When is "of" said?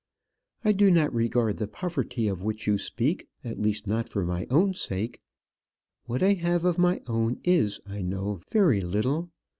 2.27-2.41, 6.65-6.79